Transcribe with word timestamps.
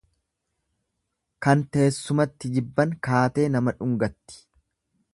Kan 1.47 1.61
teessumatti 1.77 2.53
jibban 2.57 2.99
kaatee 3.09 3.49
nama 3.59 3.79
dhungatti. 3.83 4.43